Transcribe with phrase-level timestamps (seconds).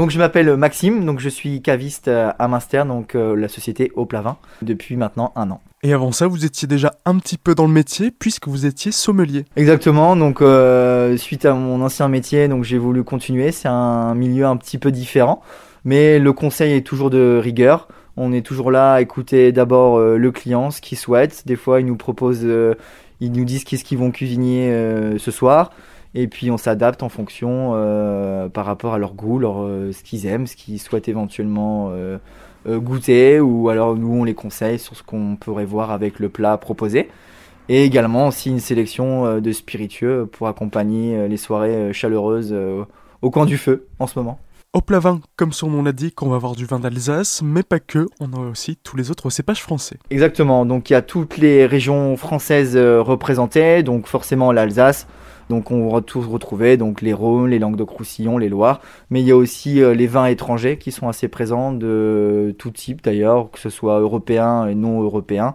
[0.00, 4.38] Donc je m'appelle Maxime, donc je suis caviste à Minster, donc la société Au Plavin,
[4.62, 5.60] depuis maintenant un an.
[5.82, 8.92] Et avant ça, vous étiez déjà un petit peu dans le métier puisque vous étiez
[8.92, 9.44] sommelier.
[9.56, 10.16] Exactement.
[10.16, 10.42] Donc
[11.18, 13.52] suite à mon ancien métier, donc j'ai voulu continuer.
[13.52, 15.42] C'est un milieu un petit peu différent,
[15.84, 17.86] mais le conseil est toujours de rigueur.
[18.16, 21.46] On est toujours là à écouter d'abord euh, le client, ce qu'il souhaite.
[21.46, 22.74] Des fois, ils nous proposent, euh,
[23.20, 25.72] ils nous disent qu'est-ce qu'ils vont cuisiner euh, ce soir.
[26.14, 27.72] Et puis on s'adapte en fonction
[28.52, 31.92] par rapport à leur goût, leur, ce qu'ils aiment, ce qu'ils souhaitent éventuellement
[32.66, 33.38] goûter.
[33.40, 37.08] Ou alors nous, on les conseille sur ce qu'on pourrait voir avec le plat proposé.
[37.68, 42.54] Et également aussi une sélection de spiritueux pour accompagner les soirées chaleureuses
[43.22, 44.40] au coin du feu en ce moment.
[44.72, 48.06] Au plavin, comme son nom l'indique, on va avoir du vin d'Alsace, mais pas que,
[48.20, 49.96] on a aussi tous les autres cépages français.
[50.10, 55.08] Exactement, donc il y a toutes les régions françaises euh, représentées, donc forcément l'Alsace,
[55.50, 59.32] donc on va tous retrouver donc les Rhônes, les Languedoc-Roussillon, les Loirs, mais il y
[59.32, 63.58] a aussi euh, les vins étrangers qui sont assez présents de tout type d'ailleurs, que
[63.58, 65.54] ce soit européens et non européens.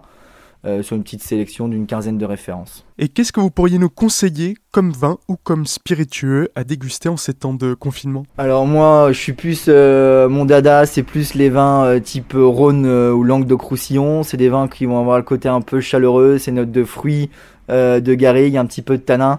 [0.66, 2.84] Euh, sur une petite sélection d'une quinzaine de références.
[2.98, 7.16] Et qu'est-ce que vous pourriez nous conseiller comme vin ou comme spiritueux à déguster en
[7.16, 8.24] ces temps de confinement?
[8.36, 12.84] Alors moi, je suis plus euh, mon dada, c'est plus les vins euh, type Rhône
[12.84, 14.24] ou Langue de Croussillon.
[14.24, 17.30] C'est des vins qui vont avoir le côté un peu chaleureux, c'est notes de fruits,
[17.68, 19.38] de garrigue, un petit peu de tanin.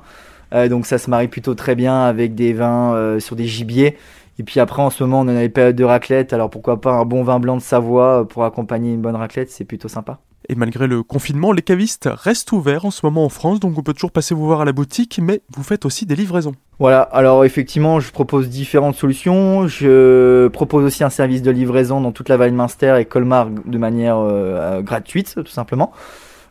[0.51, 3.97] Donc ça se marie plutôt très bien avec des vins sur des gibiers.
[4.39, 6.91] Et puis après, en ce moment, on a une période de raclette, alors pourquoi pas
[6.91, 10.19] un bon vin blanc de Savoie pour accompagner une bonne raclette, c'est plutôt sympa.
[10.49, 13.81] Et malgré le confinement, les cavistes restent ouverts en ce moment en France, donc on
[13.81, 16.53] peut toujours passer vous voir à la boutique, mais vous faites aussi des livraisons.
[16.79, 19.67] Voilà, alors effectivement, je propose différentes solutions.
[19.67, 23.49] Je propose aussi un service de livraison dans toute la Vallée de Munster et Colmar
[23.49, 25.91] de manière euh, gratuite, tout simplement.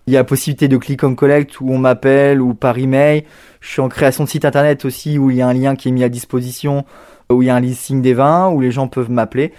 [0.07, 3.25] Il y a possibilité de click on collect où on m'appelle ou par email.
[3.61, 5.89] Je suis en création de site internet aussi où il y a un lien qui
[5.89, 6.85] est mis à disposition,
[7.31, 9.53] où il y a un listing des vins, où les gens peuvent m'appeler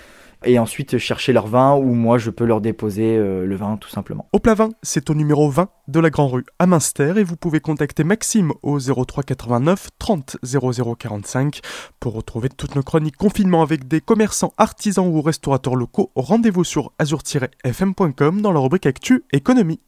[0.46, 3.90] et ensuite chercher leur vin ou moi je peux leur déposer euh, le vin tout
[3.90, 4.28] simplement.
[4.34, 7.36] Au plat vin, c'est au numéro 20 de la Grand Rue à Münster et vous
[7.36, 11.60] pouvez contacter Maxime au 03 89 30 00 45
[12.00, 16.12] pour retrouver toutes nos chroniques confinement avec des commerçants, artisans ou restaurateurs locaux.
[16.16, 19.80] Rendez-vous sur azur-fm.com dans la rubrique Actu Économie.